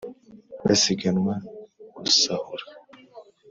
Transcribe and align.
Basiganwa 0.65 1.33
gusahura. 1.95 2.65